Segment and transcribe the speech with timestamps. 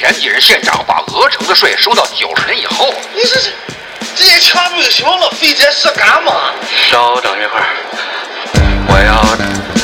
[0.00, 3.52] 田地人县长把鹅城的税收到九十年以后，你这是
[4.16, 6.32] 这也全不行了，费这事干嘛？
[6.88, 7.68] 稍等一会儿，
[8.88, 9.20] 我要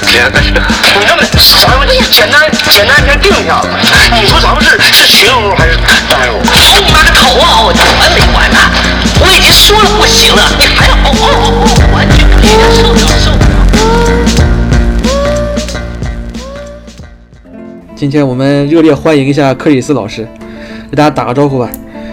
[0.08, 0.54] 接个车。
[0.88, 1.28] 同学们，
[1.68, 3.68] 咱们简单简单先定一下子，
[4.18, 5.92] 你说咱们是是群殴还是单
[6.30, 6.40] 殴？
[6.50, 7.60] 好你妈个头啊！
[7.60, 8.58] 我管没管呢？
[9.20, 13.35] 我已经说了不行了，你还要嗷嗷嗷嗷，完全有点受不了受
[17.96, 20.28] 今天我们热烈欢迎一下克里斯老师，
[20.90, 21.70] 给大家打个招呼吧。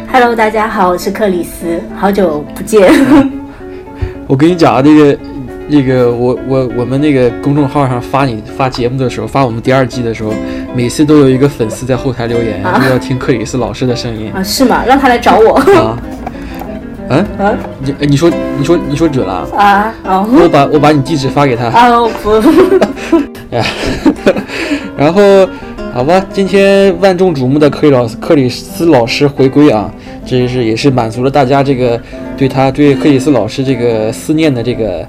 [0.10, 2.90] Hello，大家好，我是克里斯，好久不见。
[4.26, 5.18] 我跟你讲啊，这个
[5.70, 10.34] 这个我我我们那个公众号上发你发节目的时候，发我们第二季的时候，
[10.74, 14.86] 每次都有一个粉丝在后台留言，啊说要听克里斯老师的声音啊，是吗？
[14.88, 15.56] 让他来找我。
[15.58, 16.00] 啊。
[17.10, 19.66] 嗯， 啊你你说你说你说准了啊？
[19.66, 21.66] 啊哦我把我把你地址发给他。
[21.66, 21.90] 啊
[22.24, 22.42] 不
[24.96, 25.22] 然后
[25.94, 29.94] 好吧，今天万众瞩目的克里老克里斯老师回归啊，
[30.26, 32.02] 这是也是满足了大家这个
[32.36, 35.08] 对他对克里斯老师这个思念的这个，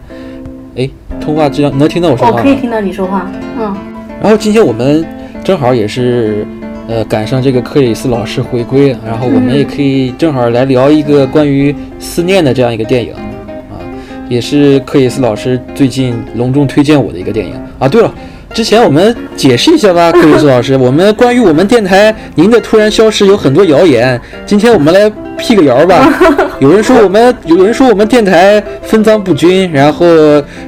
[0.76, 0.86] 哎，
[1.18, 2.38] 通话质量能听到我说话吗？
[2.38, 3.26] 我可以听到你说话。
[3.58, 3.74] 嗯
[4.22, 5.02] 然后今天我们
[5.42, 6.46] 正好也是。
[6.86, 13.80] 呃，赶上这个克里斯老师回归，然后我们也可以正好来聊一个关于思念的这样一个电影，啊，
[14.28, 17.88] 也是克里斯老师最近隆重推荐我的一个电影啊。
[17.88, 18.14] 对了，
[18.54, 26.08] 之前我们解释一下吧，克里斯老师，我们关于我们电台您的突然消失有很多谣言，今天我们来辟个谣吧。
[26.60, 30.06] 有人说我们有人说我们电台分赃不均，然后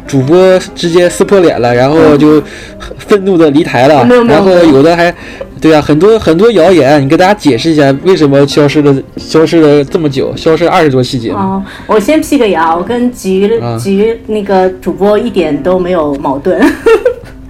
[0.04, 2.42] 主播直接撕破脸了，然后就
[2.98, 5.14] 愤怒的离台了然后有有的还。
[5.58, 11.38] 对啊，很多很多谣言，你给大家解释一下为什么消失了消失了这么久，消失二十多期节目。
[11.38, 16.60] 哦，我先辟个谣，我跟菊啊菊那个主播一点都没有矛盾。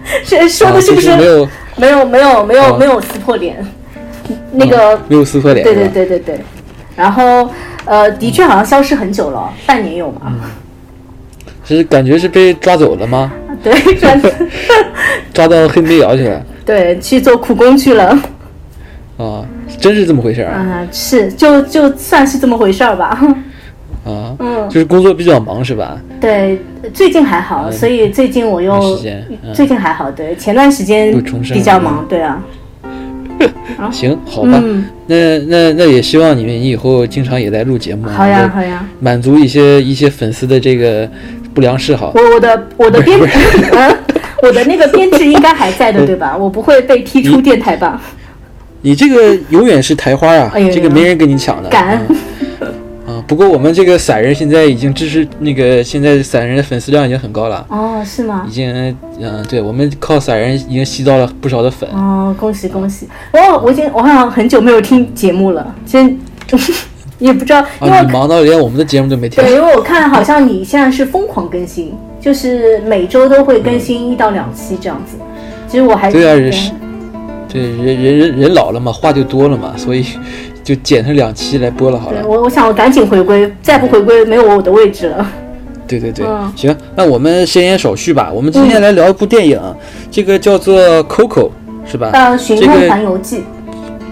[0.24, 3.56] 是说的是不是没有没有没有没有啊没有撕破脸？
[4.52, 5.64] 那个没有撕破脸？
[5.64, 6.40] 对对对对对，
[6.96, 7.48] 然后
[7.84, 10.40] 呃，的确好像消失很久了，半年有嗯吗？
[11.64, 13.32] 是感觉是被抓走了吗？
[13.62, 14.20] 对，转
[15.32, 18.06] 抓到黑煤窑去了对去做苦工去了。
[19.16, 19.44] 啊？
[19.80, 20.64] 真是这么回事儿啊？
[20.82, 23.18] 嗯，是，就就算是这么回事儿吧。
[24.06, 24.68] 啊，嗯。
[24.68, 26.00] 就是工作比较忙是吧？
[26.20, 26.58] 对，
[26.94, 29.52] 最近还好，所以最近我没又时间嗯。
[29.52, 31.12] 最近还好，对，前段时间
[31.52, 32.42] 比较忙，对啊，
[33.92, 34.84] 行，好吧，嗯。
[35.06, 41.08] 那那那也希望你们你以后经常也来录节目，好呀好呀，满足一些一些粉丝的这个
[41.54, 42.12] 不良嗜好。
[42.14, 43.18] 我我的我的编
[43.72, 43.96] 嗯，
[44.42, 46.36] 我的那个编制应该还在的， 对吧？
[46.36, 48.00] 我不会被踢出电台吧？
[48.82, 51.68] 你这个永远是台花啊，哎这个没人跟你抢的。
[51.68, 52.16] 感恩嗯。
[52.16, 52.20] 啊，
[53.26, 58.52] 不过我们这个散人现在已经支持那个，现在散人的粉丝量已经很高了，哦，是吗已？
[58.52, 61.88] 经嗯，对我们靠散人已经吸到了不少的粉。
[61.90, 63.08] 哦，恭喜恭喜！
[63.32, 66.16] 哦我已经我好像很久没有听节目了，真
[67.18, 75.16] 也不知道，因为忙到连我们的节目都没听对，因为我看好像你现在是疯狂更新，就是每周都会更新一到两期这样子。
[75.66, 76.70] 其实我还对啊人是
[77.48, 80.04] 对，人人人人老了嘛，话就多了嘛，所以
[80.66, 82.20] 就剪成两期来播了好了。
[82.20, 85.24] 对我我想我赶紧回归，再不回归没有我的位置了。
[85.86, 88.32] 对对对，嗯行，那我们先言少叙吧。
[88.34, 89.60] 我们今天来聊一部电影，
[90.10, 90.76] 这个叫做
[91.06, 91.48] 《Coco》，
[91.88, 92.10] 是吧？
[92.12, 93.36] 呃，《寻梦环游记》《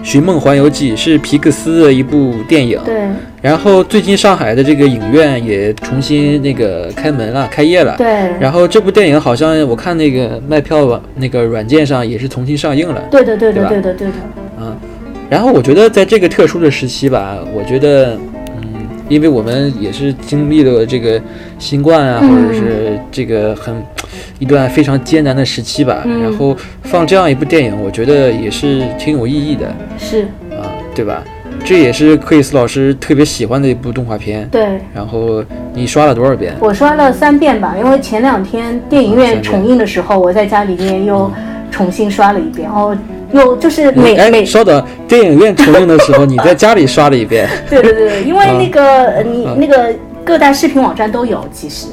[0.01, 2.79] 寻梦环游记》是皮克斯的一部电影。
[2.85, 3.01] 对
[3.41, 7.95] 然后最近上海的这个影院也重新那个开门了，开业了。
[7.97, 8.07] 对
[8.39, 13.03] 然后这部电影好像我看那个卖票网那个软件上也是重新上映了。
[13.11, 14.13] 对的对对的对的对的，
[14.63, 14.73] 啊，
[15.29, 18.17] 然后我觉得在这个特殊的时期吧，我觉得，
[18.57, 21.21] 嗯，因为我们也是经历了这个
[21.57, 23.75] 新冠啊，嗯或者是这个很
[24.39, 31.23] 一段非常艰难的时期吧，嗯然后放这样一部电影，我觉得也是挺有意义的是啊，对吧？
[31.63, 34.47] 这也是克里斯老师特别喜欢的一部动画片。
[34.51, 34.79] 对。
[34.93, 35.43] 然后
[35.73, 36.53] 你刷了多少遍？
[36.59, 41.31] 我刷了三遍吧，因为前两天电影院重映的时候，我在家里面又
[41.71, 42.95] 重新刷了一遍，哦，
[43.35, 47.47] 又就是每哎，每稍等，电影院重映的时候，你在家里刷了一遍。
[47.69, 49.93] 对对对，因为那个呃你啊那个
[50.23, 51.87] 各大视频网站都有，其实，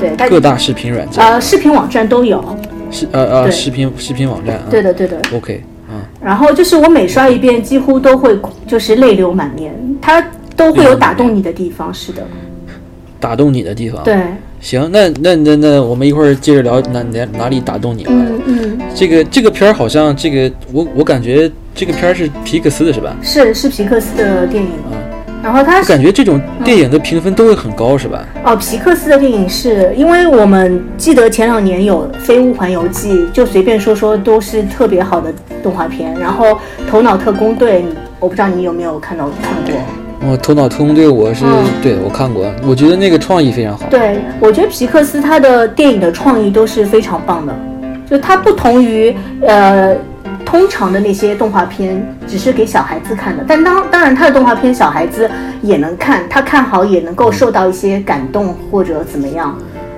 [0.00, 2.42] 对，各大视频软件，呃视频网站都有，
[2.90, 4.62] 视呃呃视频视频网站啊。
[4.70, 5.18] 对的对的。
[5.34, 6.00] OK，嗯。
[6.20, 10.24] 然后就是我每刷一遍，几乎都会就是泪流满面，它
[10.56, 12.22] 都会有打动你的地方，是的，
[13.20, 14.16] 打动你的地方。，对，
[14.64, 18.12] 行，那那那那我们一会儿接着聊哪哪哪里打动你了。
[18.12, 23.14] 嗯嗯，这个这个片儿好像这个我我感觉这个片儿是皮克斯的是吧？
[23.22, 24.96] 是是皮克斯的电影啊，
[25.42, 28.26] 然后它是感觉这种电影的评分都会很高，是吧？
[28.42, 35.30] 哦，皮克斯的电影是因为我们记得前两年有《飞屋环游记》，就随便说说都是特别好的
[35.62, 36.18] 动画片。
[36.18, 36.52] 然后
[36.88, 37.82] 《头脑特工队》，
[38.18, 39.78] 我不知道你有没有看到看过。
[40.26, 43.84] 哦，头脑特工队我是、嗯对我看过，我觉得那个创意非常好。
[43.90, 47.54] 对，我觉得皮克斯他的电影的创意都是非常棒的，
[48.08, 49.14] 就它不同于
[49.46, 49.94] 呃
[50.42, 53.44] 通常的那些动画片，只是给小孩子看的。
[53.46, 55.28] 但当当然，他的动画片小孩子
[55.60, 59.54] 也能看，他看好也能够受到一些感动或者怎么样。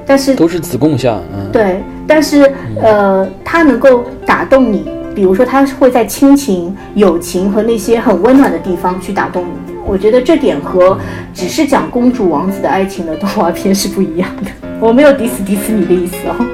[0.09, 9.75] 但是都是子贡像，嗯，对，但是呃，他能够打动你，比如说他会在亲情、友情和那些很温暖的地方去打动你。
[9.87, 10.99] 我觉得这点和
[11.33, 14.51] 只是讲公主王子的爱情的动画片是不一样的。
[14.79, 16.47] 我没有 diss 迪士尼的意思哦。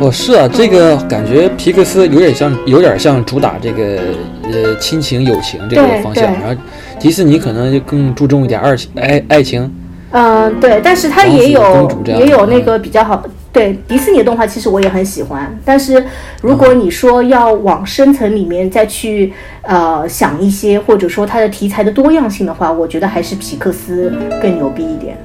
[0.00, 4.00] 哦，是啊，这个感觉皮克斯有点像，有点像主打这个
[4.42, 6.60] 呃亲情友情这个方向，然后
[6.98, 9.72] 迪士尼可能就更注重一点爱情爱爱情。
[10.10, 13.22] 嗯，对，但是它也有也有那个比较好。
[13.56, 15.58] 对迪士尼的动画，其实我也很喜欢。
[15.64, 16.04] 但是
[16.42, 19.32] 如果你说要往深层里面再去
[19.62, 24.12] 呃想一些，或者说它的题材的多样性的话，我觉得还是皮克斯
[24.42, 25.16] 更牛逼一点。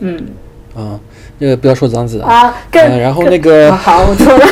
[0.00, 0.20] 嗯
[0.74, 0.98] 啊，
[1.38, 4.46] 这个不要说脏字啊啊，更、呃然后那个啊好，我错了。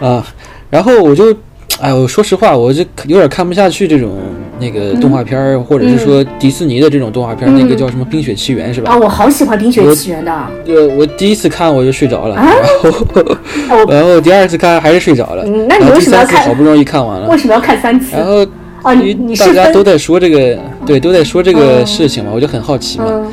[0.04, 0.26] 啊，
[0.68, 1.32] 然后我就，
[1.80, 4.18] 哎，我说实话，我就有点看不下去这种
[4.58, 8.90] 那个动画片儿，或者是说迪士尼的这种动画片儿，那个叫什么《冰雪奇缘》是吧？
[8.90, 10.32] 啊，我好喜欢《冰雪奇缘》的。
[10.66, 12.46] 呃，我第一次看我就睡着了，啊？
[12.48, 17.28] 然后我然后第二次看还是睡着了，嗯那你第为什么要看三次好不容易看完了。
[17.28, 18.16] 为，什么要看三次？
[18.16, 18.46] 然后
[18.82, 23.06] 啊，你你大家都在说这个，对，都在说这个嗯事情嘛，我就很好奇嘛。
[23.08, 23.26] 嗯。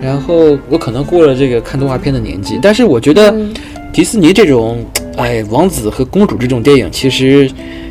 [0.00, 3.52] 然后我可能过了这个看动画片的年纪，但是我觉得嗯。
[3.92, 4.82] 迪士尼这种，
[5.18, 7.46] 哎，王子和公主这种电影其实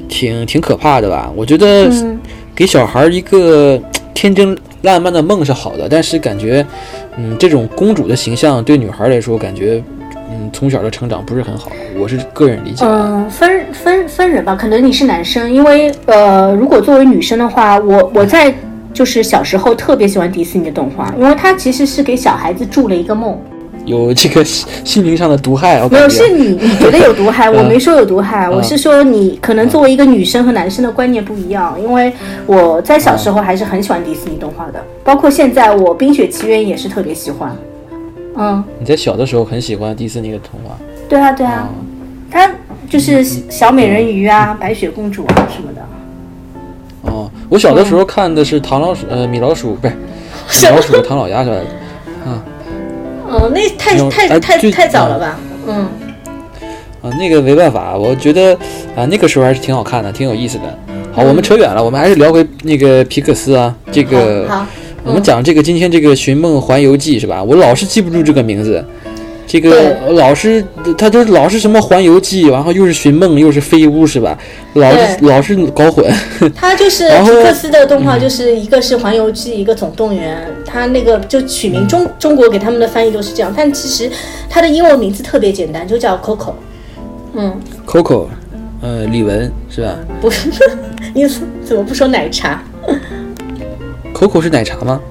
[0.09, 1.31] 挺挺可怕的吧？
[1.35, 2.19] 我觉得嗯
[2.61, 3.81] 给小孩一个
[4.13, 6.63] 天真烂漫的梦是好的，但是感觉，
[7.17, 9.83] 嗯，这种公主的形象对女孩来说，感觉，
[10.29, 11.71] 嗯，从小的成长不是很好。
[11.97, 12.85] 我是个人理解。
[12.85, 18.53] 嗯，分分分人吧，可能你是男生，因为呃，如果作为女生的话，我我在
[18.93, 23.35] 就是小时候特别喜欢迪士尼的动画，因为它其实是给小孩子筑了一个梦。
[23.85, 32.13] 有这个心心灵上的毒害，我没有，是你你觉得有毒害， 我嗯没说有毒害，我是说你可能作为一个女生和男生的观念不一样，因为
[32.45, 37.55] 我在小时候还是很喜欢迪士尼动画的，包括现在我《冰雪奇缘》也是特别喜欢。
[38.37, 40.77] 嗯，你在小的时候很喜欢迪士尼的童话。
[41.09, 41.67] 对啊对啊，
[42.29, 42.49] 它
[42.89, 45.81] 就是小美人鱼啊、白雪公主啊什么的。
[47.11, 49.93] 哦，我小的时候看的是唐老鼠，呃，米老鼠不是
[50.69, 51.55] 米老鼠和唐老鸭是吧？
[53.31, 55.39] 哦，那太太太太早了吧？
[55.67, 55.87] 嗯，
[57.01, 58.53] 啊，那个没办法，我觉得
[58.95, 60.63] 啊，那个时候还是挺好看的，挺有意思的。
[61.13, 64.67] 好，我们扯远了，我们还是聊回那个皮克斯啊，这个好好
[65.03, 67.41] 我们讲这个今天这个《寻梦环游记》是吧？
[67.41, 68.85] 我老是记不住这个名字，
[69.47, 70.63] 这个老是
[70.97, 74.37] 他都老是什么环游记，然后又是寻梦又是飞屋是吧？
[74.75, 76.05] 老是老是搞混。
[76.55, 80.37] 他就是然后皮克斯的动画，就是一个是《环游记》，一个《总动员》。
[80.65, 84.09] 他那个就取名中中国给他们的翻译都是这样，但其实
[84.49, 86.53] 他的英文名字特别简单，就叫 Coco。
[87.33, 87.53] 嗯
[87.85, 88.27] ，Coco，
[88.81, 90.49] 呃，李玟是吧不是，
[91.13, 91.27] 你
[91.63, 92.63] 怎么不说奶茶
[94.13, 95.01] ？Coco 是奶茶吗？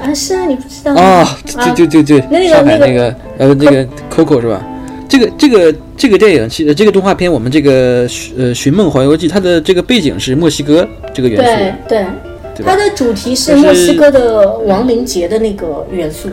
[0.00, 0.14] 啊？
[0.14, 4.64] 是啊，你不知道吗啊，对对对对，那个上海那个那个呃那个 Coco 是吧？
[5.08, 8.08] 这个这个这个电影，其实这个动画片，我们这个
[8.38, 12.06] 呃《寻梦环游记》，它的这个背景是墨西哥这个元素，对，
[12.64, 12.76] 它？
[12.76, 16.30] 的主题是墨西哥的亡灵节的那个元素。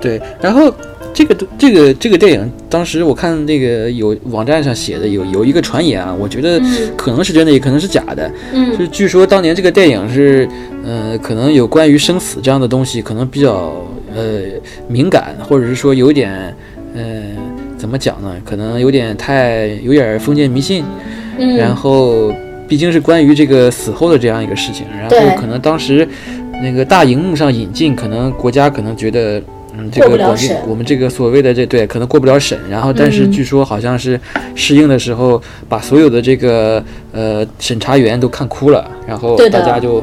[0.00, 0.72] 对，然后
[1.18, 8.30] 这个这个这个电影，当时我看那个有网站上写的有有一个传言啊，我觉得嗯可能是真的，也可能是假的。
[8.52, 10.48] 嗯是据说当年这个电影是，
[10.84, 13.84] 呃，可能有关于生死这样的东西，可能比较
[14.14, 14.42] 呃
[14.86, 16.54] 敏感，或者是说有点
[16.94, 17.02] 呃
[17.76, 18.36] 怎么讲呢？
[18.44, 20.84] 可能有点太有点封建迷信。
[21.36, 22.32] 嗯，然后
[22.68, 26.06] 毕竟是关于这个死后的这样一个事情，然后可能当时
[26.62, 29.42] 那个大荧幕上引进，可能国家可能觉得。
[29.76, 34.18] 嗯，这个广电不了审我们这个所谓的这对可能过不了审，然后但是嗯据说好像是
[34.54, 36.82] 试映的时候把所有的这个
[37.12, 40.02] 呃审查员都看哭了，然后对大家就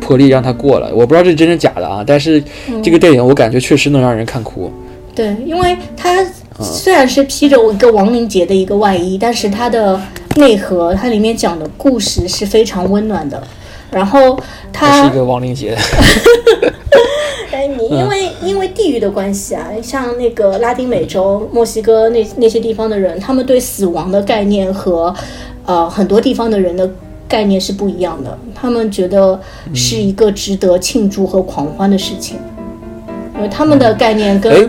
[0.00, 0.90] 破例让他过了。
[0.94, 4.72] 我不知道这是真是假的啊，但是嗯这个电影我感觉确实能让人看哭。
[5.14, 6.24] 对，因为它
[6.60, 9.98] 虽然是披着一个亡灵节的一个外衣，但是它的
[10.36, 13.42] 内核，它里面讲的故事是非常温暖的。
[13.90, 14.38] 然后
[14.72, 15.74] 它它是一个亡灵节，
[17.56, 25.14] 哎，你因为、因为地域的关系啊，像那个拉丁美洲、墨西哥那那些地方的人，他们对死亡的概念和
[25.64, 26.86] 呃很多地方的人的
[27.26, 29.40] 概念是不一样的，他们觉得
[29.72, 32.36] 是一个值得庆祝和狂欢的事情，
[33.34, 34.68] 因为他们的概念跟、哎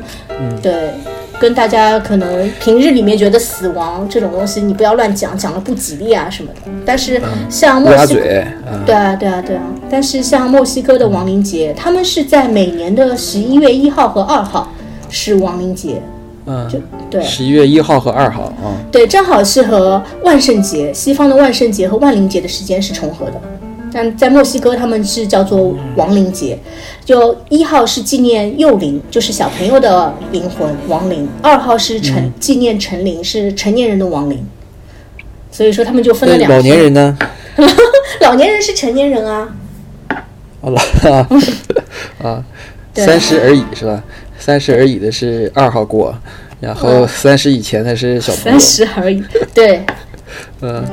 [0.61, 0.91] 对
[1.39, 6.71] 跟大家可能平日里面觉得死亡这种东西，你不要乱讲，讲了不吉利啊什么的。
[6.85, 9.61] 但是像墨西哥，对啊，对啊，对啊。
[9.89, 14.71] 但是像墨西哥的亡灵节，他们是在每年的十一月一号和二号
[15.09, 16.01] 是亡灵节，
[16.45, 16.79] 嗯，就
[17.09, 23.33] 对十一月一号和二号啊，对，正好是和万圣节，西方的万圣节和万灵节的时间是重合的。
[23.97, 26.55] 但在墨西哥，他们是叫做亡灵节，
[27.03, 34.47] 就一号是纪念幼灵，就是小朋友的灵魂亡灵；二号是成、纪念成灵，是成年人的亡灵。
[35.51, 37.17] 所以说他们就分了两那老年人呢？
[38.21, 39.55] 老年人是成年人啊，
[40.09, 40.21] 啊
[40.61, 40.75] 老
[41.11, 41.27] 啊
[42.21, 42.45] 啊，
[42.93, 44.03] 三十而已是吧？
[44.37, 46.15] 三十而已的是二号过，
[46.59, 48.59] 然后三十以前的是小朋友三。
[48.59, 49.23] 十而已。
[49.55, 49.83] 对，
[50.61, 50.85] 嗯，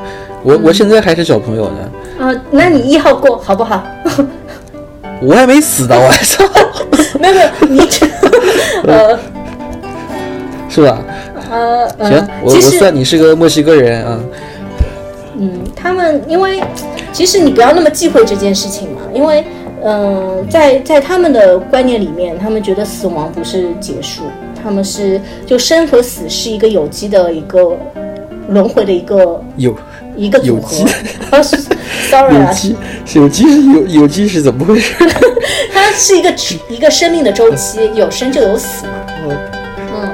[0.44, 3.82] 我我现在还是小朋友呢，啊、那你一号过好不好？
[5.22, 6.44] 我还没死呢，我操，
[7.18, 8.06] 没有没有，你这
[8.86, 9.18] 呃
[10.68, 10.98] 是吧？
[11.50, 14.20] 呃呃，行，我我算你是个墨西哥人啊。
[15.38, 16.62] 嗯，他们因为
[17.12, 19.44] 其实你不要那么忌讳这件事情嘛，因为
[19.82, 24.24] 嗯、呃在在他们的观念里面，他们觉得死亡不是结束，
[24.62, 27.76] 他们是就生和死是一个有机的一个
[28.48, 29.74] 轮回的一个有
[30.16, 30.76] 一个组合。
[30.78, 31.56] 有机。
[32.11, 32.76] sorry 啊，有机
[33.14, 34.94] 有机是有有机是怎么回事？
[35.73, 36.35] 它是一个
[36.68, 38.92] 一个生命的周期，有生就有死嘛，
[39.28, 39.37] 嗯。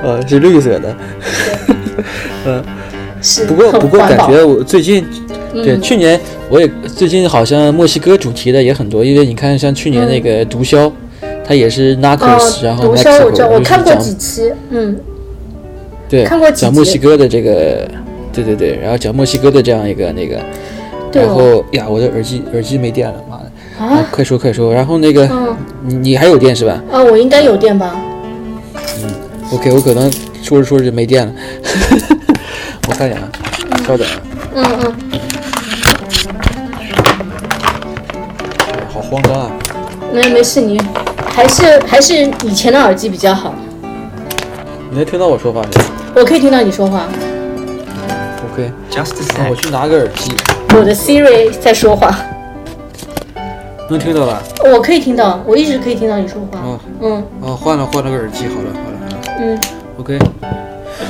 [0.03, 0.97] 呃，是绿色的。
[2.47, 2.63] 嗯
[3.23, 5.05] 是不过不过感觉我最近
[5.53, 5.83] 对嗯。
[5.83, 6.67] 去年我也
[6.97, 10.91] 最近好像墨西哥主题的也很多，因为你看像去年那个毒枭，
[11.47, 14.99] 它也是 Narcos，、然哦，后毒枭我我看过几期，嗯，
[16.09, 17.87] 对，看过几讲墨西哥的这个，
[18.45, 20.39] 对对对，然后讲墨西哥的这样一个那个，
[21.13, 23.45] 然后呀，我的耳机耳机没电了，妈的！
[23.79, 27.95] 啊快说快说，然后那个、嗯你你还有电是吧啊，我应该有电吧？
[29.03, 29.11] 嗯
[29.53, 30.11] ？OK，我可能
[30.43, 31.33] 说着说着就没电了，
[32.89, 33.29] 我看一眼啊，
[33.87, 34.17] 稍等啊，
[34.55, 34.95] 嗯嗯，
[38.93, 39.51] 好慌张啊！
[40.13, 40.81] 没没事，你
[41.27, 43.55] 还是还是以前的耳机比较好，
[44.91, 45.69] 你能听到我说话没
[46.21, 47.07] 我可以听到你说话，
[48.61, 50.33] ？OK，Just a 那我.去拿个耳机，
[50.75, 52.15] 我的 Siri 在说话，
[53.89, 54.43] 能听到吧？
[54.73, 56.59] 我可以听到，我一直可以听到你说话。
[56.61, 57.25] 哦，嗯。
[57.41, 59.37] 哦，换了换了个耳机，好了好了好了。
[59.41, 59.59] 嗯
[59.99, 60.19] ，，OK，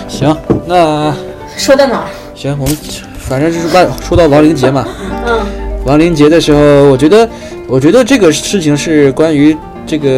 [0.08, 1.14] 行，那
[1.56, 2.06] 说到哪儿？
[2.34, 2.76] 行，我们
[3.18, 4.86] 反正就是万说到亡灵节嘛，
[5.26, 5.40] 嗯。
[5.86, 7.28] 亡灵节的时候，我觉得，
[7.66, 10.08] 我觉得这个事情是关于这个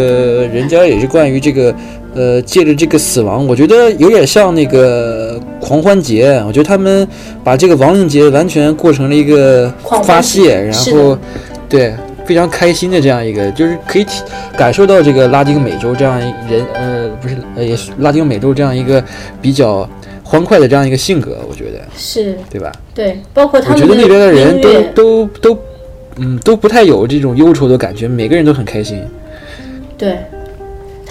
[0.52, 1.72] 人家也是关于这个，
[2.16, 6.42] 呃，借着这个死亡，我觉得有点像那个狂欢节。
[6.44, 7.06] 我觉得他们
[7.44, 11.16] 把这个亡灵节完全过成了一个发泄，然后
[11.68, 11.94] 对
[12.26, 14.22] 非常开心的这样一个，就是可以体
[14.56, 19.02] 感受到这个拉丁美洲这样一人，呃，不是，呃，也是拉丁美洲这样一个
[19.40, 19.88] 比较
[20.24, 22.72] 欢快的这样一个性格，我觉得，是对吧？
[22.92, 25.58] 对，包括他们我觉得那边的人都都都，
[26.16, 29.00] 嗯，都不太有这种忧愁的感觉，每个人都很开心。
[29.96, 30.18] 对。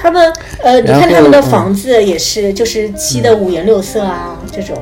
[0.01, 4.75] 他们呃，你看他们的房子也是，就是漆的五颜六色啊，这种。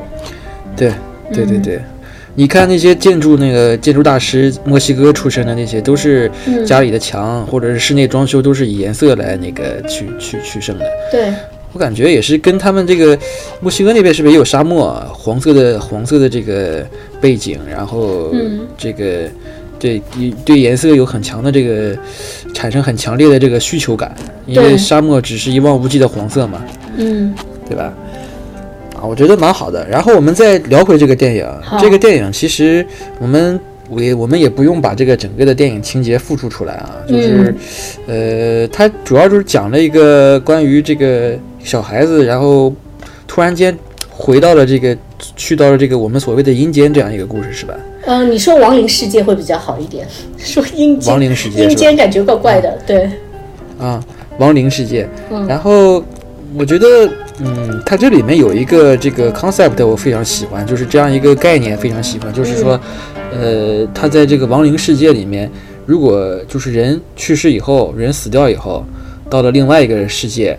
[0.77, 0.93] 对，
[1.33, 1.81] 对对嗯对。
[2.35, 10.85] 你看那些建筑，那个建筑大师，墨西哥出身的那些，都是嗯家里的墙或者是室内装修都是以颜色来那个去去取胜的。
[11.11, 11.33] 对，
[11.73, 13.17] 我感觉也是跟他们这个
[13.59, 15.11] 墨西哥那边是不是也有沙漠啊？
[15.11, 16.85] 黄色的黄色的这个
[17.19, 19.27] 背景，然后嗯这个
[19.77, 20.01] 对
[20.45, 21.97] 对颜色有很强的这个
[22.53, 24.13] 产生很强烈的这个需求感，
[24.45, 26.61] 因为沙漠只是一望无际的黄色嘛，
[26.97, 27.33] 嗯
[27.67, 27.93] 对吧？
[28.95, 29.87] 啊，我觉得蛮好的。
[29.87, 31.47] 然后我们再聊回这个电影，
[31.79, 32.85] 这个电影其实
[33.19, 37.55] 我们我也我们也不用把这个整个的电影情节复述出来啊，就是，
[38.07, 42.73] 呃，它主要就是讲了一个关于这个小孩子，然后
[43.27, 43.77] 突然间
[44.09, 44.97] 回到了这个
[45.35, 47.73] 去到了这个我们所谓的阴间这样一个故事，是吧？
[48.09, 53.07] 嗯、呃，你说亡灵世界会比较好一点， 说阴间亡灵世界阴间感觉怪怪的，对，
[53.79, 54.03] 啊，
[54.39, 55.07] 亡灵世界。
[55.31, 56.03] 嗯然后
[56.57, 56.87] 我觉得，
[57.39, 62.79] 嗯，它这里面有一个这个 concept 我非常喜欢，就是这样一个概念非常喜欢，就是说，
[63.31, 65.47] 呃，它在这个亡灵世界里面，
[65.85, 68.83] 如果就是人去世以后，人死掉以后，
[69.29, 70.57] 到了另外一个世界，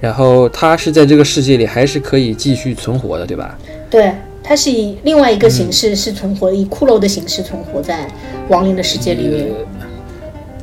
[0.00, 3.58] 然后他是在这个世界里还是可以继续存活的，对吧？
[3.90, 4.12] 对，
[4.46, 8.08] 它是以另外一个形嗯式是存活，以骷髅的形式存活在
[8.48, 9.48] 亡灵的世界里面。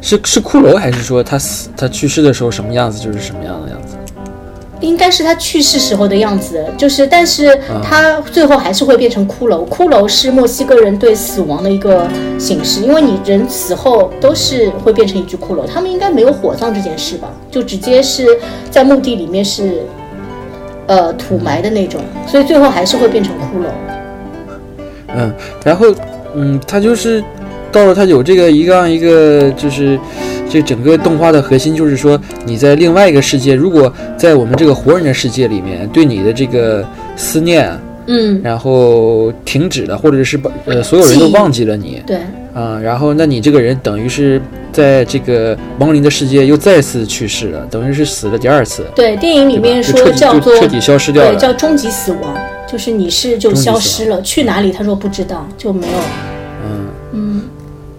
[0.01, 3.95] 是是骷髅，还是说他死他去世的时候什么样子就是什么样的样子？
[4.81, 9.65] 应该是他去世时候的样子，就是但是他最后还是会变成骷髅。
[9.69, 12.05] 骷髅是墨西哥人对死亡的一个
[12.37, 17.31] 形式，因为你人死后都是会变成一具骷髅，他们应该没有火葬这件事吧？
[17.49, 18.27] 就直接是
[18.69, 19.83] 在墓地里面是
[20.87, 23.67] 呃土埋的那种，所以最后还是会变成骷髅。
[25.15, 25.87] 嗯，然后
[26.35, 27.23] 嗯，他就是
[27.71, 29.99] 到了他有这个一个样一个就是。
[30.49, 36.85] 这整个动画的核心就是说，你在另外一个世界，如果在我们这个活人的世界里面，对你的这个
[37.15, 37.71] 思念，
[38.05, 42.19] 嗯，然后停止了，或者是把呃所有人都忘记了你，对，
[42.53, 44.41] 啊，然后那你这个人等于是
[44.71, 48.85] 在这个亡灵的世界又再次去世了，等于是死了第二次。
[48.95, 52.35] 对，电影里面说叫做彻底消失掉了，对，叫终极死亡，
[52.71, 54.71] 就是你是就消失了，去哪里？
[54.71, 55.93] 他说不知道，就没有。
[56.65, 57.41] 嗯嗯，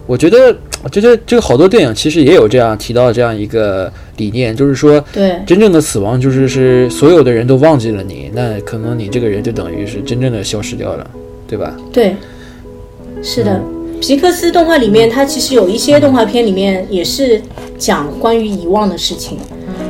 [0.06, 0.56] 我觉得。
[0.84, 11.10] 我觉得这个好多电影其实也有这样提到这样一个理念，就是说，对真正的死亡就是是所有的人都忘记了你，那可能你这个人就等于是真正的消失掉了，
[11.48, 11.74] 对吧？
[11.90, 12.14] 对，
[13.22, 13.58] 是的。
[14.00, 17.40] 皮克斯动画里面，它其实有一些动画片里面也是
[17.78, 19.38] 讲关于遗忘的事情，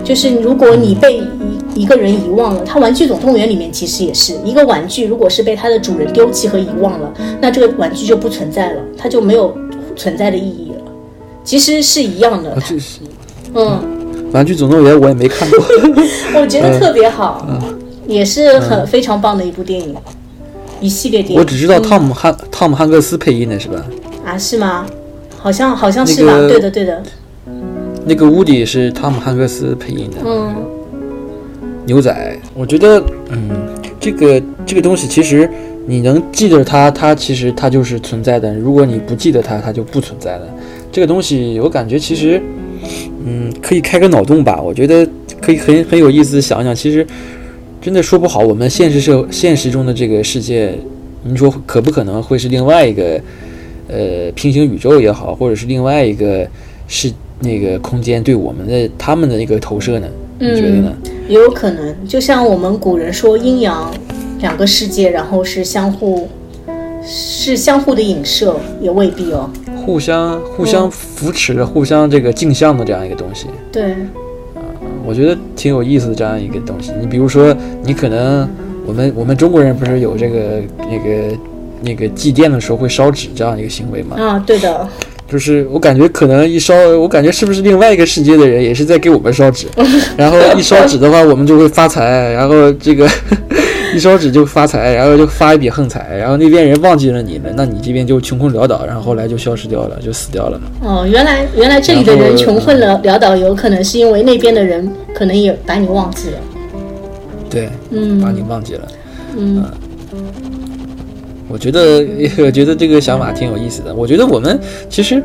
[0.04, 9.52] 就是如果你被一一个人遗忘了，它《玩具总动员》里面其实也是一个玩具，如果是被它的主人丢弃和遗忘了，那这个玩具就不存在了，它就没有
[9.96, 10.92] 存在的意义了。
[11.42, 12.56] 其实是一样的，
[13.54, 15.58] 嗯，玩具总动员我也没看过，
[16.40, 17.46] 我觉得特别好，
[18.06, 19.94] 也是很非常棒的一部电影，
[20.84, 21.38] 一系列电影。
[21.38, 23.82] 我只知道汤姆汉汤姆汉克斯配音的是吧？
[24.22, 24.86] 啊，是吗？
[25.38, 26.38] 好像好像是吧？
[26.46, 27.02] 对的对的。
[28.04, 30.54] 那个乌迪是汤姆汉克斯配音的，嗯。
[31.86, 33.50] 牛仔，我觉得，嗯，
[33.98, 35.48] 这个这个东西其实
[35.86, 40.46] 你能记得它，它其实它就是存在的；如果你不记得它，它就不存在了。
[40.92, 42.40] 这个东西我感觉其实，
[43.26, 44.60] 嗯，可以开个脑洞吧。
[44.60, 45.06] 我觉得
[45.40, 47.06] 可以很很有意思，想想其实
[47.84, 50.74] 真的说不好，我们现实社现实中的这个世界，
[51.22, 53.20] 你说可不可能会是另外一个
[53.88, 56.48] 呃平行宇宙也好，或者是另外一个
[56.88, 60.08] 是那个空间对我们的他们的一个投射呢？
[60.38, 60.96] 你觉得呢？
[61.28, 63.92] 也有可能，就像我们古人说阴阳
[64.40, 66.26] 两个世界，然后是相互
[67.04, 69.50] 是相互的影射，也未必哦。
[69.84, 73.98] 互相互相扶持的、互相这个镜像的这样一个东西，对，啊，
[75.06, 76.92] 我觉得挺有意思的这样一个东西。
[77.00, 78.48] 你比如说，你可能
[78.86, 81.36] 我们我们中国人不是有这个那个
[81.82, 84.16] 那个祭奠的时候会烧纸这样一个行为吗？
[84.18, 84.88] 啊，对的，
[85.30, 89.66] 就是我感觉可能一烧，我感觉是不是另外一个世界的人也是在给我们烧纸，
[90.16, 93.08] 然后一烧纸的话，我们就会发财，然后这个。
[93.94, 100.66] 一烧纸就发财，然后就发一笔横财，然后那边人忘记了你了，那你这边就穷困潦倒，然后后来就消失掉了，就死掉了嘛。
[100.82, 106.38] 哦，原来原来这里的人穷困了潦倒，有可能是因为那边的人可能也把你忘记了。
[107.48, 108.88] 对，嗯，把你忘记了。
[109.36, 109.64] 嗯，
[111.48, 112.04] 我觉得
[112.44, 113.94] 我觉得这个想法挺有意思的。
[113.94, 115.22] 我觉得我们其实，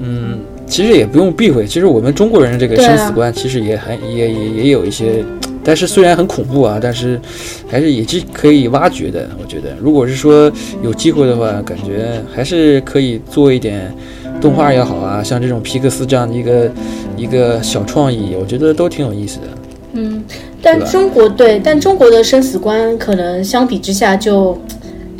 [0.00, 5.24] 嗯，其实也不用避讳，其实我们中国人这个生死观其实也很也也也有一些。
[5.68, 7.20] 但是虽然很恐怖啊，但是
[7.68, 9.28] 还是也是可以挖掘的。
[9.38, 10.50] 我觉得，如果是说
[10.82, 13.94] 有机会的话，感觉还是可以做一点
[14.40, 16.72] 动画也好啊，像这种皮克斯这样的一个
[17.18, 19.46] 一个小创意，我觉得都挺有意思的。
[19.92, 20.24] 嗯，
[20.62, 24.58] 但中国对，但中国的生死观可能相比之下就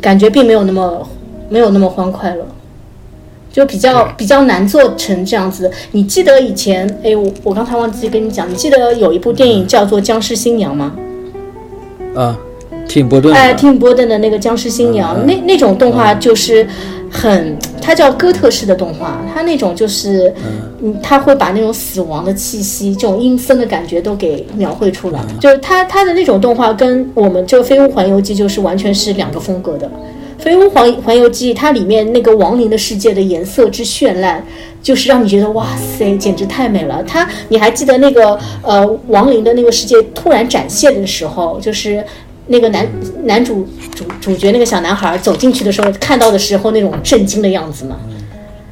[0.01, 1.07] 感觉并没有那么
[1.47, 2.43] 没有那么欢快了。
[3.51, 5.69] 就比较比较难做成这样子。
[5.91, 10.93] 你记得以前，哎，我我刚才忘记跟你讲，你记得有一部电影叫做《僵尸新娘》吗？
[12.15, 12.37] 啊，
[12.87, 13.33] 蒂姆波顿。
[13.33, 16.67] 哎，蒂姆波顿的那个《僵尸新娘》，那那种动画就是
[17.11, 20.33] 很，它叫哥特式的动画，它那种就是，
[20.81, 25.19] 嗯，它会把那种死亡的气息、这种阴森的感觉都给描绘出来。
[25.39, 29.87] 就是它它的那种动画跟我们这个《飞屋环游记》就是完全是两个风格的。
[30.39, 34.43] 《飞屋环环游记》它里面那个亡灵的世界的颜色之绚烂，
[34.81, 37.03] 就是让你觉得哇塞，简直太美了。
[37.03, 42.03] 它你还记得那个呃亡灵的那个世界突然展现的时候，就是
[42.47, 42.87] 那个男
[43.25, 47.97] 男主主主角那个小男孩走进去的时候看到的时候那种震惊的样子吗？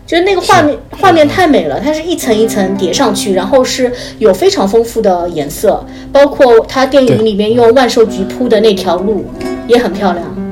[0.06, 9.26] 就是那个画面画面太美了，它是一层一层叠上去，然后是有非常丰富的颜色，包括它电影里面用万寿菊铺的那条路
[9.68, 10.47] 也很漂亮。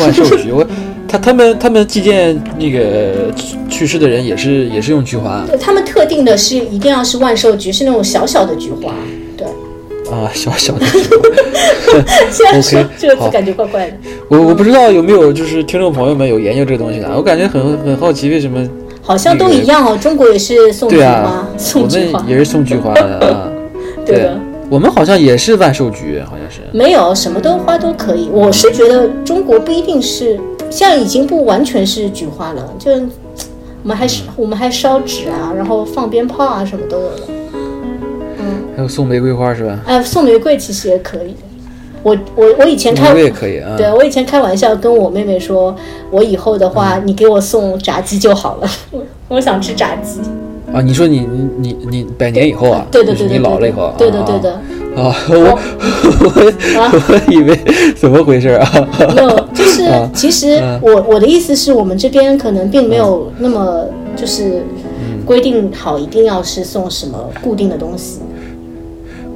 [0.00, 0.66] 万寿菊，我
[1.08, 3.32] 他他们他们祭奠那个
[3.68, 8.92] 去世的人也是也是用菊花，他们特定的是一定要是万寿菊，是那种小小的菊花，
[9.36, 9.46] 对。
[10.12, 10.86] 啊，小小的。
[12.54, 13.96] OK，这个字感觉怪怪的。
[14.28, 18.66] 我我不知道有没有就是听众朋友们有研究这个东西的，我感觉很很好奇为什么。
[19.00, 23.48] 好像都一样哦，中国也是送菊花，送菊花，我们也是送菊花的啊。
[24.04, 24.38] 对的。
[24.70, 26.60] 我们好像也是万寿菊，好像是。
[26.72, 28.28] 没有什么都花都可以。
[28.32, 37.22] 我是觉得中国不一定是，现在已经不完全是菊花了，就我们还是我们还烧纸啊，然后放鞭炮啊，什么都有的。
[38.76, 39.78] 还有送玫瑰花是吧？
[39.86, 41.36] 哎，送玫瑰其实也可以。
[42.02, 43.76] 我我我以前开送玫瑰也可以啊。
[43.76, 45.74] 对我以前开玩笑跟我妹妹说，
[46.10, 50.20] 我以后的话，你给我送炸鸡就好了， 我我想吃炸鸡。
[50.74, 52.84] 啊，你说你你你你百年以后啊？
[52.90, 53.94] 就是对对对对，你老了以后啊。
[53.96, 54.52] 对的对的。
[54.96, 55.34] 啊，我
[56.24, 56.32] 我
[57.08, 57.58] 我以为
[57.96, 58.88] 怎么回事啊？
[59.14, 64.64] 没有，就是啊其实嗯我我的意思是我们这边可能并没有那么就是
[65.24, 68.20] 规定好一定要是送什么固定的东西。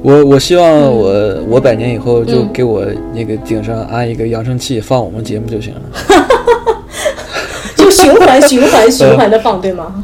[0.01, 5.81] 我我希望我我百年以后就嗯给我那个顶上安一个扬声器，放我们节目就行了。
[7.75, 10.03] 就循环循环循环的放，对吗？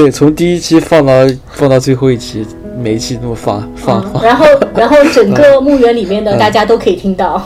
[0.00, 1.12] 对，从第一期放到
[1.50, 2.46] 放到最后一期，
[2.80, 4.22] 每一期都放放放。
[4.22, 7.42] 嗯 然后然后整个墓园里面的大家都可以听到。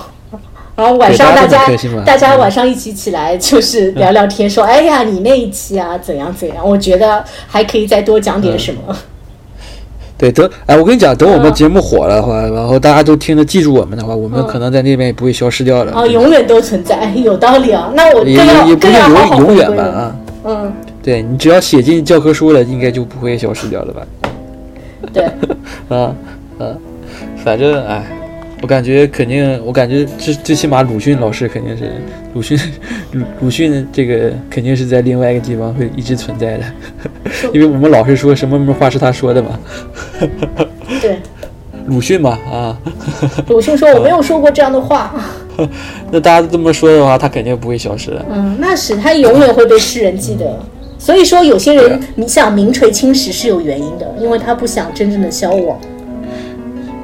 [0.74, 1.66] 然后晚上大家
[2.04, 8.80] 大家晚上一起起来就是聊聊天，说哎呀你那一期啊怎样怎样，我觉得还可以再多讲点什么。
[10.18, 15.92] 对，等哎，我跟你讲，等我们嗯节目火了的话，然后大家都听着记住我们的话，我们可能在那边也不会消失掉了。
[15.94, 17.90] 哦，永远都存在，有道理啊。
[17.94, 19.76] 那我更也要也不是更要好好永永远。
[19.76, 20.16] 吧啊。
[20.44, 24.06] 嗯，对你只要写进教科书了，应该就不会消失掉了吧？
[25.12, 25.24] 对，
[25.88, 26.14] 啊
[26.58, 26.76] 啊，
[27.44, 28.04] 反正哎，
[28.62, 31.90] 我感觉肯定，我感觉最最起码鲁迅老师肯定是
[32.34, 32.56] 鲁迅
[33.12, 36.64] 鲁鲁迅这个肯定是在另外一个地方会一直存在的，
[37.52, 39.58] 因为我们老是说什么什么话是他说的嘛，
[41.00, 41.18] 对，
[41.88, 42.78] 鲁迅嘛啊，
[43.48, 45.12] 鲁迅说我没有说过这样的话。
[46.10, 48.24] 那大家都这么说的话，他肯定不会消失的。
[48.30, 50.58] 嗯，那是他永远会被世人记得。
[51.02, 55.76] 所以说，有些人你想名垂青史是有原因的，因为他不想真正的消亡。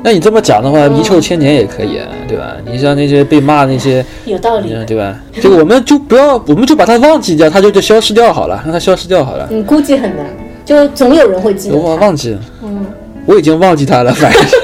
[0.05, 2.55] 那你这么讲的话，遗臭千年也可以啊，对吧？
[2.65, 4.73] 你像那些被骂那些，有道理。
[4.73, 5.21] 嗯，对吧？
[5.43, 9.49] 这个我们就不要，我们就把它忘记掉，它就就消失掉好了，让它消失掉好了。
[9.51, 10.25] 嗯，估计很难，
[10.65, 11.97] 就总有人会记得我。
[11.97, 12.87] 忘记了，嗯，
[13.27, 14.57] 我已经忘记它了，反正是，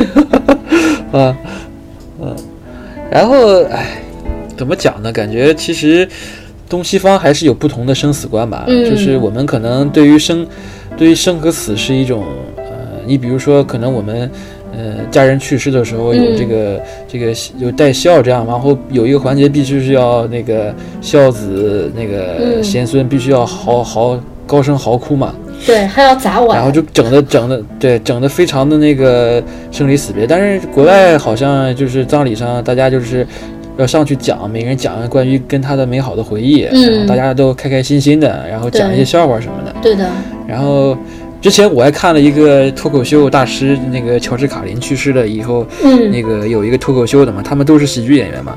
[1.18, 1.36] 啊，
[2.22, 2.36] 嗯，
[3.10, 4.00] 然后哎，
[4.56, 5.12] 怎么讲呢？
[5.12, 6.08] 感觉其实
[6.68, 10.46] 东西方还是有不同的生死观吧，嗯就是我们可能对于生，
[10.96, 12.24] 对于生和死是一种，
[12.56, 12.64] 呃，
[13.06, 14.30] 你比如说，可能我们。
[14.76, 25.32] 呃，家人去世的时候有嗯这个、这个有带孝这样，然后有一个环节必须是要那个孝子那个嗯贤孙必须要嚎嚎高声嚎哭嘛，
[25.64, 26.56] 对，还要砸碗。
[26.58, 33.24] 然后就整的整的对整的非常的那个生离死别，但是国外好像就是葬礼上大家就是
[33.76, 39.74] 要上去讲，每个人讲关于跟他的美好的回忆，嗯然后大家都开开心心的，然后讲一些笑话什么的。
[39.82, 40.08] 对的，
[40.46, 40.96] 然后
[41.40, 48.56] 之前我还看了一个脱口秀大师，那个乔治卡林去世了以后，嗯那个有一个脱口秀的嘛，他们都是喜剧演员嘛，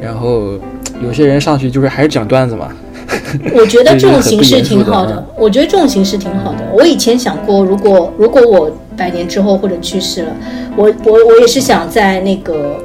[0.00, 0.58] 然后
[1.02, 2.70] 有些人上去就是还是讲段子嘛，
[3.56, 5.26] 我觉得这种形式挺好的。
[5.36, 6.58] 我觉得这种形式挺好的。
[6.72, 10.36] 我以前想过，如果如果我百年之后或者去世了，
[10.76, 12.78] 我我我也是想在那个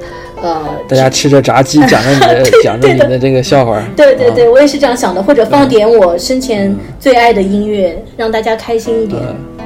[0.45, 9.19] 呃，大家吃着炸鸡，讲着你的 讲着你的这个笑话，啊对对对，我也是这样想的，或者放点我生前最爱的音乐，让大家开心一点。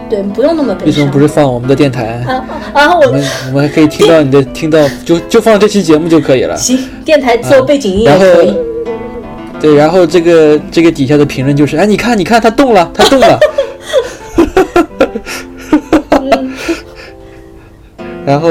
[0.10, 0.86] 对，不用那么悲伤。
[0.86, 2.24] 为什么不是放我们的电台？
[2.26, 2.96] 啊啊！
[2.98, 6.56] 我我们我们还可以听到你的，听到就就放这期节目就可以了。
[6.56, 8.56] 行，电台做背景音乐可以。
[9.60, 13.38] 对，然后这个这个底下的评论就是，哎，你看你看，它动了，它动了。
[18.26, 18.50] 然后，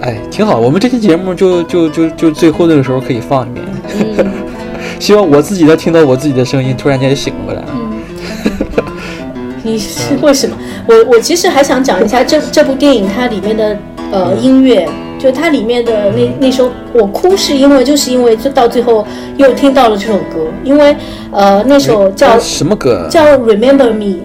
[0.00, 0.58] 哎，挺好。
[0.58, 3.64] 我们这期节目就就就就最后那个时候可以放一遍。
[4.18, 4.32] 嗯
[5.00, 7.62] 希望我自己能听到我自己的声音，突然间醒过来。
[9.62, 10.56] 你是为什么？
[10.86, 13.76] 我我其实还想讲一下这这部电影它里面的
[14.12, 14.86] 呃音乐，
[15.18, 19.04] 就它里面的那那首我哭是因为就是因为就到最后
[19.36, 20.94] 又听到了这首歌，因为
[21.32, 23.08] 呃那首叫什么歌？
[23.10, 24.18] 叫 Remember Me，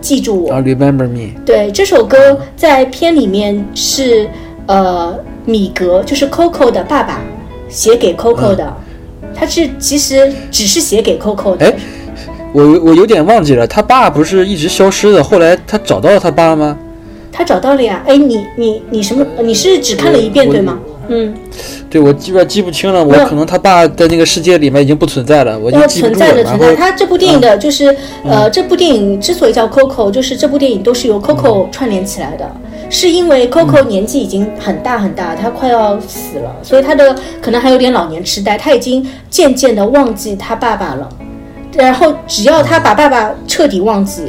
[0.00, 0.52] 记住我。
[0.54, 1.38] 啊，Remember Me。
[1.46, 4.26] 对，这首歌在片里面是
[4.70, 7.20] 呃米格，就是 Coco 的爸爸
[7.68, 8.72] 写给 Coco 的，
[9.34, 11.66] 他是其实只是写给 Coco 的。
[11.66, 11.74] 哎
[12.52, 16.76] 我我有点忘记了，他爸不是一直消失的，后来他找到了他爸吗？
[17.30, 18.02] 他找到了呀！
[18.04, 19.24] 哎，你你你什么？
[19.42, 20.76] 你是只看了一遍对吗？
[21.06, 21.32] 嗯，
[21.88, 25.90] 对，我基本记不清了，我可能他爸在那个世界里面已经不存在了，我记不住了。
[26.00, 26.74] 存在的存在。
[26.74, 32.50] 他这部电影的就是、呃，这部电影之所以叫 Coco，就是这部电影都是由 Coco 嗯串联起来的，
[32.90, 41.08] 是因为 Coco 年纪已经很大很大，他快要死了，所以他的可能还有点老年痴呆，他已经渐渐的忘记他爸爸了。
[41.72, 44.24] 然后只要他把爸爸彻底忘记，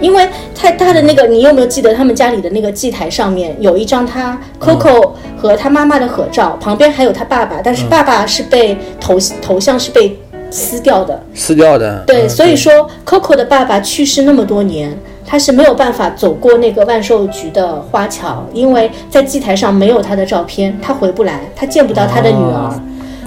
[0.00, 10.16] 因为他他的那个，你有没有记得他们家里的那个祭台上面有一张他 Coco 和他妈妈的合照，旁边还有他爸爸，但是爸爸是被头头像是被
[10.50, 11.20] 撕掉的。
[11.34, 12.04] 撕掉的。
[12.06, 14.96] 对，嗯所以说 Coco 的爸爸去世那么多年，
[15.26, 22.80] 他是没有办法走过那个万寿菊的花桥，因为在祭台上没有他的照片，他回不来，他见不到他的女儿。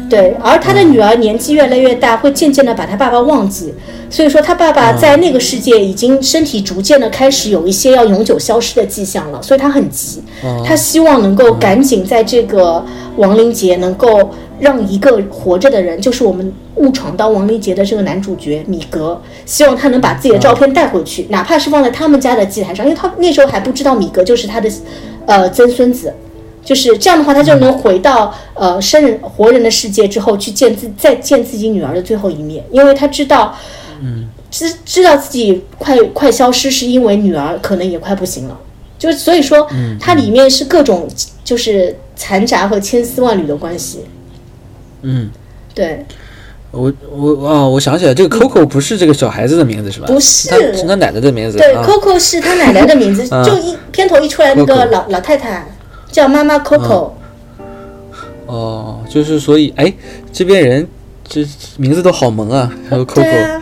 [0.10, 3.74] 对，而他的女儿年纪越来越大，会渐渐的把他爸爸忘记，
[4.10, 10.24] 所以说他爸爸在那个世界已经身体逐渐的开始有一些要永久消失的迹象了，所以他很急，
[10.66, 12.84] 他希望能够赶紧在这个
[13.18, 24.70] 亡灵节能够让一个活着的人，就是我们误闯到亡灵节的这个男主角米格，希望他能把自己的照片带回去，哪怕是放在他们家的祭台上，因为他那时候还不知道米格就是他的
[25.26, 26.14] 呃曾孙子。
[26.68, 33.56] 就是这样的话，他就能回到呃生人活人的世界之后，去见自再见自己女儿的最后一面，因为他知道，
[34.02, 38.60] 嗯，知知道自己快快消失，是因为女儿可能也快不行了。
[39.00, 39.66] 就是所以说，
[39.98, 41.08] 它里面是各种
[41.42, 44.04] 就是残杂和千丝万缕的关系。
[45.04, 45.30] 嗯，
[45.74, 46.06] 对，
[46.72, 50.08] 我我哦，我想起来，这个 Coco 不是这个小孩子的名字是吧？
[50.08, 50.50] 不是。
[50.76, 51.58] 是他奶奶的名字。
[51.58, 51.82] 对、啊。
[51.86, 53.42] C o c o 是他奶奶的名字， 啊。
[53.46, 55.64] 就一片头一出来，那个老老太太
[56.18, 57.12] 叫妈妈 Coco。
[58.48, 59.94] 哦，就是所以，哎，
[60.34, 60.88] 这边人
[61.24, 61.46] 这
[61.78, 63.22] 名字都好萌啊，还有 Coco。
[63.22, 63.62] 对啊，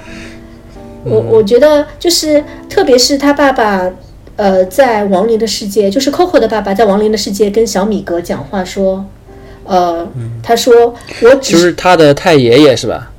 [1.04, 3.92] 我我觉得就是，特别是他爸爸，
[4.38, 9.04] 呃，在亡灵的世界，就是 Coco 的爸爸在亡灵的世界跟小米格讲话说，
[9.66, 10.08] 呃，
[10.42, 13.12] 他说我只就是他的太爷爷是吧？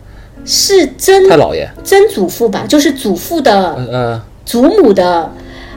[0.46, 5.31] 是曾太姥爷，曾祖父吧，就是祖父的呃呃，祖母的，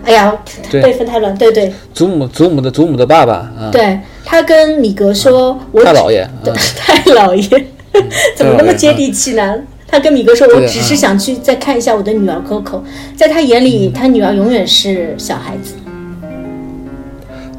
[0.05, 0.35] 哎呀，
[0.71, 1.71] 辈分太乱，对对。
[1.93, 7.65] 祖母祖母的祖母的爸爸啊，对，他跟米格说，我太姥爷，对啊， 太姥爷，
[8.35, 9.55] 怎么那么接地气呢？
[9.91, 10.97] 他跟米格说：“我只是啊。
[10.97, 12.79] 想去再看一下我的女儿 Coco。”
[13.17, 15.73] 在他眼里，他女儿永远是小孩子。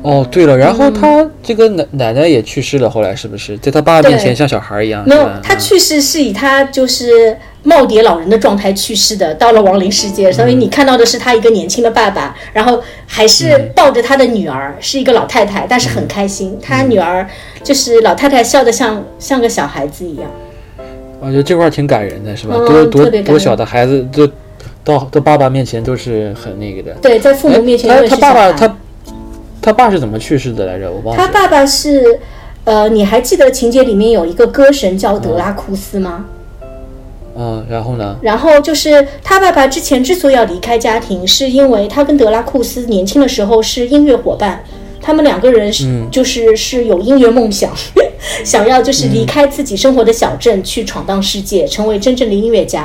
[0.02, 3.58] 哦，对了，然嗯后他这个奶奶奶也去世了，后来是不是？
[3.58, 5.02] 在他爸爸面前像小孩一样？
[5.08, 16.58] 没有，他去世是以他就是耄耋老人的状态去世的，到了亡灵世界，所以你看到的是他一个年轻的爸爸，然后还是抱着他的女儿，是一个老太太，但是很开心。
[16.62, 17.26] 他女儿
[17.62, 20.30] 就是老太太笑得像像个小孩子一样。
[21.20, 22.54] 我觉得这块儿挺感人的，是吧？
[22.56, 24.26] 嗯多多多小的孩子，都
[24.82, 26.92] 到到爸爸面前都是很那个的。
[27.02, 28.52] 对，在父母面前哎永远他他爸爸。
[28.52, 28.76] 他
[29.62, 30.90] 他爸是怎么去世的来着？
[30.90, 31.22] 我忘了。
[31.22, 32.18] 他爸爸是，
[32.64, 36.24] 呃，你还记得情节里面有一个歌神叫德拉库斯吗？
[36.26, 36.39] 嗯，
[37.68, 38.16] 然后呢？
[38.22, 44.62] 然后就是他爸爸之前之所以要离开家庭，是因为他跟德拉库斯年轻的时候是音乐伙伴，
[45.00, 47.70] 他们两个人是、就是是有音乐梦想，
[48.44, 52.84] 想要就是离开自己生活的小镇去闯荡世界，成为真正的音乐家。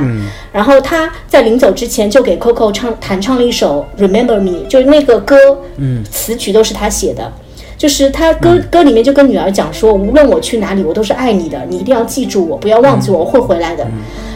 [0.52, 5.38] 然后他在临走之前就给 Coco 唱弹唱了一首《Remember Me》，就是那个歌，
[5.78, 7.32] 嗯，词曲都是他写的。
[7.78, 13.86] 就是他歌歌里面就跟女儿讲说，无论我去哪里，我都是爱你的，你一定要记住我，不要忘记我，我会回来的。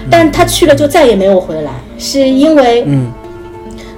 [0.10, 3.12] 但他去了就再也没有回来，是因为嗯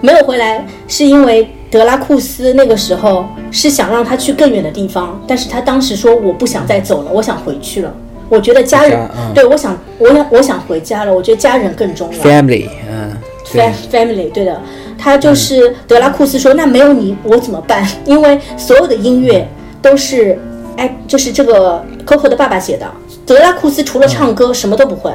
[0.02, 7.94] 没有回来，是因为德拉库斯那个时候是想让他去更远的地方，但是他当时说我不想再走了，我想回去了。
[8.30, 8.98] 我觉得家人，
[9.34, 11.14] 对我想，我想，我想回家了。
[11.14, 12.24] 我觉得家人更重要。
[12.24, 13.12] ，family，嗯，
[13.52, 14.58] 对 Fa-，family，对的，
[14.98, 17.86] 他就是德拉库斯说，那没有你我怎么办？
[18.06, 19.46] 因为所有的音乐
[19.82, 20.40] 都是，
[20.78, 22.90] 哎，就是这个 Coco 的爸爸写的。
[23.26, 25.12] 德拉库斯除了唱歌什么都不会，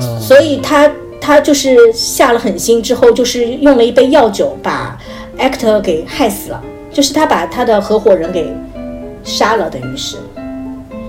[0.00, 4.98] 嗯所以他他就是下了狠心之后，就是用了一杯药酒把
[5.38, 8.52] Actor 给害死了，就是他把他的合伙人给
[9.22, 10.16] 杀了，等于是。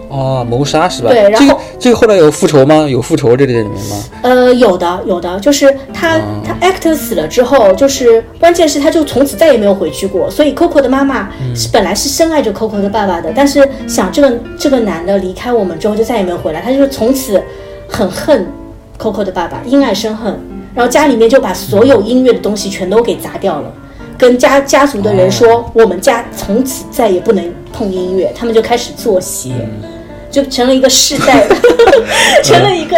[0.08, 1.10] 哦，谋杀是吧？
[1.10, 2.88] 对然后这个这个后来有复仇吗？
[2.88, 4.04] 有复仇这里面吗？
[4.22, 10.30] 呃，有的，有的，就是他、他 actor 死了之后，就是关键是他就从此再也没有回去过。
[10.30, 17.42] 所以 Coco 的妈妈是本来是深爱着 Coco 的爸爸的，但是想这个这个男的离开我们之后就再也没有回来，他就从此
[17.90, 18.48] 很恨
[18.98, 20.40] Coco 的爸爸，因爱生恨。
[20.74, 23.72] 然后家里面就把所有音乐的东西全都给砸掉了，
[24.18, 29.52] 跟家家族的人说，我们家从此再也不能碰音乐，他们就开始做鞋。
[30.30, 31.48] 就成了一个世代，
[32.44, 32.98] 成了一个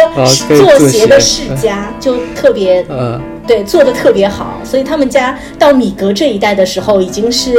[0.56, 4.54] 做鞋的世家，就特别嗯，对做的特别好。
[4.64, 7.54] 所以他们家到米格这一代的时候，已经是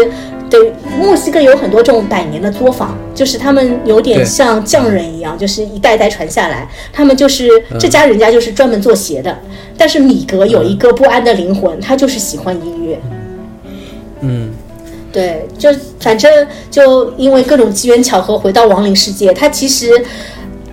[0.50, 6.68] 对墨西哥有很多这种百年的作坊，就是他们有点像匠人一样，就是一代代传下来。
[6.92, 9.38] 他们就是嗯这家人家就是专门做鞋的，
[9.78, 13.00] 但是米格有一个不安的灵魂，他就是喜欢音乐。
[14.22, 14.50] 嗯，
[15.14, 20.04] 对，就反正就因为各种机缘巧合回到亡灵世界，他其实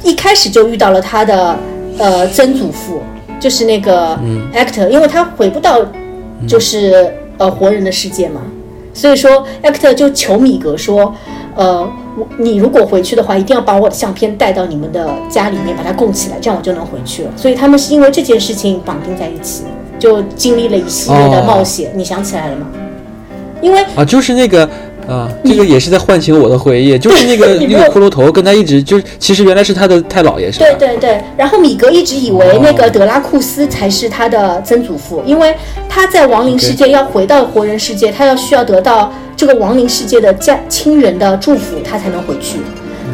[0.02, 1.58] 一开始就遇到了他的
[1.98, 3.02] 呃曾祖父，
[3.38, 4.18] 就是那个
[4.54, 5.84] actor，、因为他回不到
[6.48, 8.40] 就是呃活人的世界嘛。
[8.96, 11.14] 所以说，艾克特就求米格说，
[11.54, 17.30] 呃，我你如果回去的话，一定要把我的相片带到你们的家里面，把它供起来，这样我就能回去了。
[17.36, 19.64] 所以他们是因为这件事情绑定在一起，
[19.98, 21.90] 就经历了一系列的冒险。
[21.94, 22.66] 你想起来了吗？
[23.60, 24.66] 因为啊，就是那个
[25.06, 30.66] 啊，这个也是在唤醒我的回忆， 就是那个那个骷髅头跟他一直就是，其实原来是他的太姥爷是吧？
[30.78, 35.54] 对对对，然后米格一直以为那个德拉库斯才是他的曾祖父，因为
[35.88, 42.58] 他在亡灵世界要回到活人世界，他要需要得到这个亡灵世界的家亲人的祝福，他才能回去。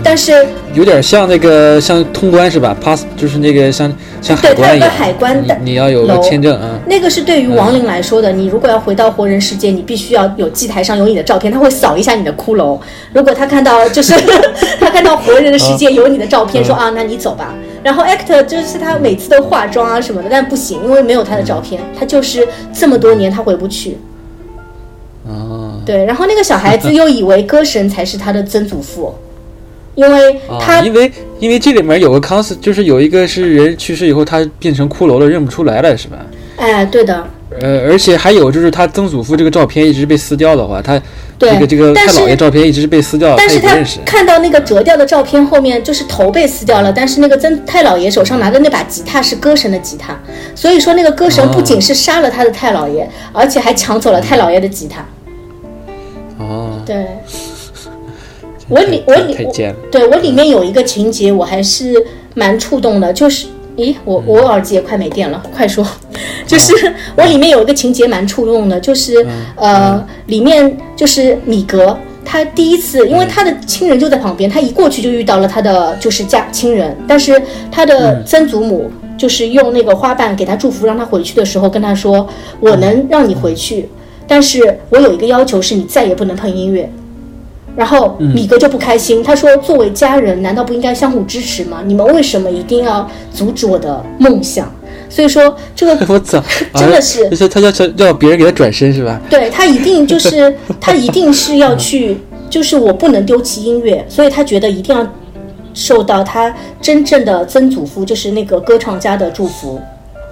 [0.05, 6.78] 但是有点像那个像通关是吧？pass 就是那个像像海关一样，海关的你你要有个签证啊。
[6.87, 12.78] 那个是对于亡灵来说的，你如果要回到活人世界，你必须要有祭台上有你的照片，他会扫一下你的骷髅。
[13.12, 14.14] 如果他看到就是
[14.81, 17.55] 他看到活人的世界有你的照片，说啊，那你走吧。
[17.83, 23.98] 然后 actor 就是他每次都化妆啊什么的，但不行，因为没有他的照片，他就是这么多年他回不去。
[25.26, 29.14] 哦，对，然后那个小孩子又以为歌神才是他的曾祖父，
[29.94, 36.16] 因为他、啊，因为因为这里面有个 concept，就是有一个是人去世以后他变成骷髅了，认不出来了是吧？
[36.57, 37.26] 哎，对的，
[37.61, 41.00] 呃，而且还有就是他曾祖父这个照片一直被撕掉的话，他
[41.38, 43.98] 对这个这个太姥爷照片一直被撕掉，但是他他也不认识。
[44.05, 50.16] 看到那个折掉的照片后面，就是头被撕掉了，但是那个曾太姥爷手上拿的那把吉他是歌神的吉他，
[50.55, 55.05] 所以说那个歌神不仅是杀了他的太姥爷，而且还抢走了太姥爷的吉他。
[56.38, 57.07] 哦，对，
[58.68, 59.35] 我里我里。
[59.90, 61.94] 对我里面有一个情节，我还是
[62.35, 63.46] 蛮触动的，就是，
[63.77, 65.87] 咦，我我耳机也快没电了，快说，
[66.46, 66.72] 就是
[67.16, 71.96] 我里面有一个情节蛮触动的，就是呃，里面就是米格。
[72.25, 82.27] 他第一次，因为他的亲人就在旁边，他一过去就遇到了他的就是家亲人，但是他的曾祖母就是用那个花瓣给他祝福，让他回去的时候跟他说
[82.61, 83.88] ：“我能让你回去，
[84.27, 86.88] 但是我有一个要求，是你再也不能碰音乐。”
[87.74, 91.82] 然后米格就不开心，他说：“作为家人，难道不应该相互支持吗？
[91.87, 94.70] 你们为什么一定要阻止我的梦想？”
[95.08, 96.42] 所以说，这个 我操，
[96.74, 99.20] 真的是啊就是他要要要别人给他转身是吧？
[99.28, 102.18] 对他一定就是 他一定是要去，
[102.50, 105.06] 就是我不能丢弃音乐，所以他觉得一定要
[105.74, 109.80] 受到他真正的曾祖父，就是那个歌唱家的祝福，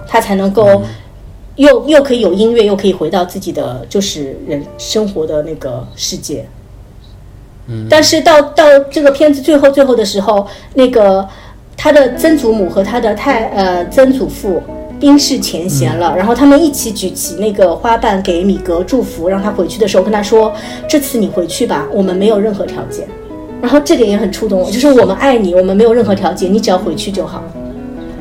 [0.07, 0.81] 他才能够
[1.55, 6.45] 又又可以有音乐，又可以回到自己的就是人生活的那个世界。
[7.89, 11.27] 但是到到这个片子最后最后的时候，那个
[11.77, 14.61] 他的曾祖母和他的太呃曾祖父
[14.99, 20.53] 冰释前嫌了，然后他们一起举起那个花瓣给米格祝福，让他回去的时候跟他说
[20.87, 23.07] ：“这次你回去吧，我们没有任何条件。”
[23.61, 27.43] 然后这点也很触动我，就是我们爱你，我们没有任何条件，你只要回去就好。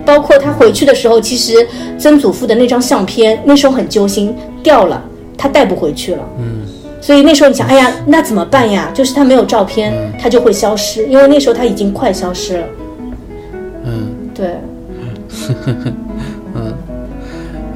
[0.04, 1.54] 包括他回去的时候，其实
[1.98, 5.02] 曾祖父的那张相片那时候很揪心，掉了，
[5.36, 6.22] 他带不回去了。
[6.38, 6.62] 嗯，
[7.00, 8.90] 所以那时候你想，哎呀，那怎么办呀？
[8.94, 12.64] 就是他没有照片，他就会消失，因为那时候他已经快消失了。
[13.84, 14.56] 嗯，对，
[16.54, 16.72] 嗯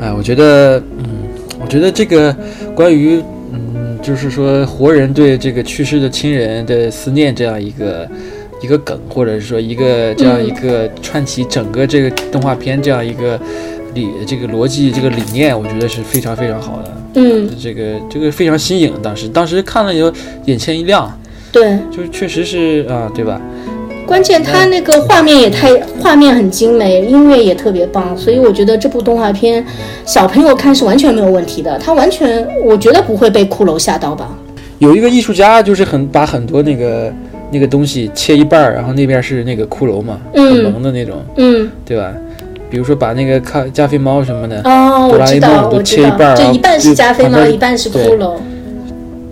[0.01, 1.07] 哎，我觉得，嗯，
[1.59, 2.37] 我觉得这个
[2.75, 8.07] 关于，嗯，就是说活人对这个去世的亲人的思念这样一个
[8.61, 13.41] 一个梗，或者是说一个这样一个串起整个这个动画片这样一个
[13.95, 16.93] 理这个逻辑这个理念，我觉得是非常非常好的。
[17.15, 20.13] 嗯，这个这个非常新颖，当时当时看了以后
[20.47, 21.11] 眼前一亮，
[21.53, 23.41] 对，就是确实是啊，对吧？
[24.07, 29.65] 关键他那个画面也太画面很精美，音乐也特别棒，所以我觉得这部动画片
[30.05, 34.29] 小朋友看是完全没有问题的，他完全我觉得不会被骷髅吓到吧？
[34.79, 37.11] 有一个艺术家就是很把很多那个
[37.51, 42.13] 那个东西切一半儿，然后那边是那个骷髅嘛，嗯很萌的那种，嗯，对吧？
[42.75, 48.33] 比如说把那个咖加菲猫什么的，哦，哆啦我知 A 道，梦都我知道，切一半儿，这一半是加菲猫，一半是对骷髅。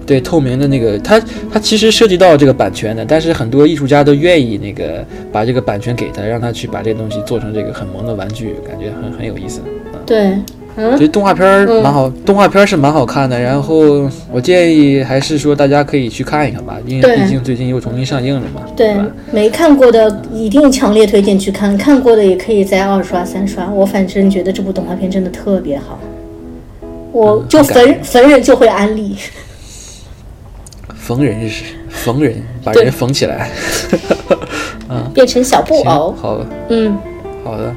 [0.06, 1.20] 对透明的那个，它
[1.52, 9.60] 它其实涉及到这个版权的，但是很多艺术家都愿意那个把这个版权给他，让他去把这个东西做成这个很萌的玩具，感觉很很有意思。
[10.06, 10.38] 对，
[10.76, 13.38] 嗯所以动画片儿蛮好，动画片儿是蛮好看的。
[13.38, 18.96] 然后我建议还是说大家可以去看一看吧，因为毕竟最近又重新上映了嘛，对？，
[19.30, 23.68] 没看过的一定强烈推荐去看，看过的也可以再二刷三刷。
[23.70, 25.98] 我反正觉得这部动画片真的特别好，
[27.12, 29.16] 我就逢逢人就会安利。
[30.96, 33.50] 逢人是逢人，把人缝 起来。
[35.14, 36.96] 变成小布， 偶，好的，嗯，
[37.44, 37.74] 好的，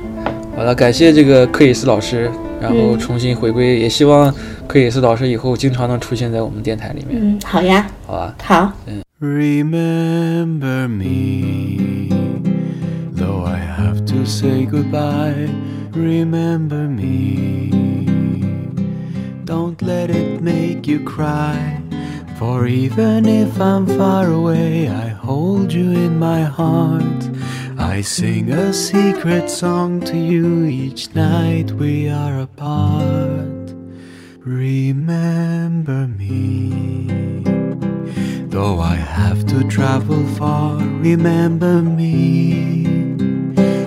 [0.55, 2.29] 好的，感谢这个克里斯老师，
[2.61, 4.33] 然后嗯重新回归，也希望
[4.67, 8.35] 克里斯老师以后经常能出现在我们电台里面，嗯，好呀，好吧？
[8.43, 8.71] 好
[9.21, 12.09] ，Remember me,
[13.15, 15.49] though I have to say goodbye.
[15.93, 17.71] Remember me,
[19.45, 21.81] don't Don't let it make you cry.
[22.37, 27.29] For even if I'm far away, I hold you in my heart.
[27.87, 33.73] I sing a secret song to you each night we are apart.
[34.39, 37.43] Remember me.
[38.47, 42.87] Though I have to travel far, remember me.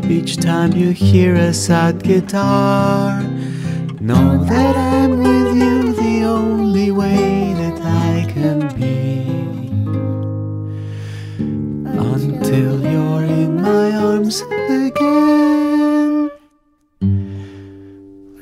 [0.08, 3.20] Each time you hear a sad guitar,
[4.00, 9.17] know that I'm with you the only way that I can be.
[12.48, 14.40] Until you're in my arms
[14.70, 16.30] again.